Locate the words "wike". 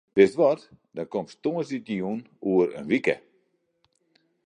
2.91-3.15